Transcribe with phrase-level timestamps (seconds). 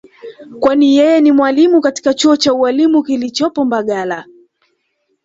[0.59, 4.25] kwani yeye ni mwalimu katika chuo cha ualimu kilichopo mbagala